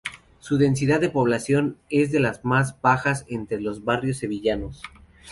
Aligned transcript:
Su 0.39 0.57
densidad 0.57 0.99
de 0.99 1.11
población 1.11 1.77
es 1.91 2.11
de 2.11 2.19
las 2.19 2.43
más 2.43 2.81
bajas 2.81 3.27
de 3.27 3.35
entre 3.35 3.61
los 3.61 3.83
barrios 3.85 4.17
sevillanos. 4.17 4.81